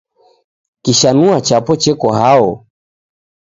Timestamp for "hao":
2.11-2.67